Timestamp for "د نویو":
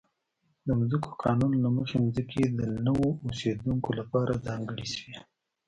2.59-3.09